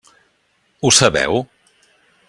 Ho 0.81 0.91
sabeu? 1.01 1.39